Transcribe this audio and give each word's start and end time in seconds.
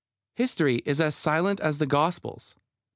History 0.33 0.77
is 0.77 0.99
as 0.99 1.13
silent 1.15 1.59
as 1.59 1.77
the 1.77 1.85
Gospels. 1.85 2.55